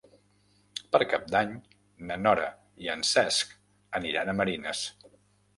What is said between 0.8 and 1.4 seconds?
Per Cap